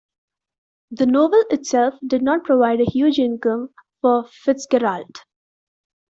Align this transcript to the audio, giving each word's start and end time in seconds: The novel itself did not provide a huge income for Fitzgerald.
The 0.89 1.05
novel 1.05 1.43
itself 1.51 1.93
did 2.07 2.23
not 2.23 2.43
provide 2.43 2.81
a 2.81 2.85
huge 2.89 3.19
income 3.19 3.69
for 4.01 4.25
Fitzgerald. 4.27 5.17